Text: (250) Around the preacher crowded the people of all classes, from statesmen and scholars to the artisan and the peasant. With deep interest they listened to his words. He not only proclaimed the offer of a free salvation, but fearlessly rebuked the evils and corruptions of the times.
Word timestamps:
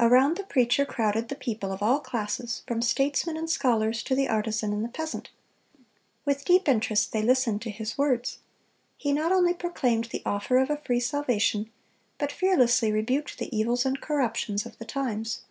(250) 0.00 0.12
Around 0.12 0.36
the 0.36 0.52
preacher 0.52 0.84
crowded 0.84 1.28
the 1.28 1.36
people 1.36 1.70
of 1.70 1.80
all 1.80 2.00
classes, 2.00 2.64
from 2.66 2.82
statesmen 2.82 3.36
and 3.36 3.48
scholars 3.48 4.02
to 4.02 4.12
the 4.16 4.26
artisan 4.26 4.72
and 4.72 4.82
the 4.84 4.88
peasant. 4.88 5.30
With 6.24 6.44
deep 6.44 6.66
interest 6.68 7.12
they 7.12 7.22
listened 7.22 7.62
to 7.62 7.70
his 7.70 7.96
words. 7.96 8.38
He 8.96 9.12
not 9.12 9.30
only 9.30 9.54
proclaimed 9.54 10.06
the 10.06 10.22
offer 10.26 10.58
of 10.58 10.70
a 10.70 10.78
free 10.78 10.98
salvation, 10.98 11.70
but 12.18 12.32
fearlessly 12.32 12.90
rebuked 12.90 13.38
the 13.38 13.56
evils 13.56 13.86
and 13.86 14.00
corruptions 14.00 14.66
of 14.66 14.76
the 14.78 14.84
times. 14.84 15.42